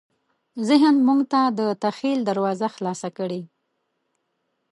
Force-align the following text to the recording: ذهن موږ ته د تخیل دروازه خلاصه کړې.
ذهن 0.67 0.95
موږ 1.07 1.19
ته 1.31 1.41
د 1.59 1.59
تخیل 1.83 2.19
دروازه 2.29 2.67
خلاصه 2.75 3.09
کړې. 3.17 3.41